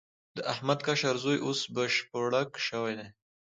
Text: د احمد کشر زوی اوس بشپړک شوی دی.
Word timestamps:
د 0.37 0.39
احمد 0.53 0.79
کشر 0.87 1.15
زوی 1.23 1.37
اوس 1.45 1.59
بشپړک 1.75 2.49
شوی 2.67 2.93
دی. 2.99 3.07